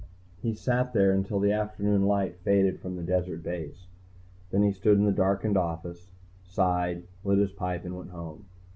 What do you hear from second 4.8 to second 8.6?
in the darkened office, sighed, lit his pipe and went home.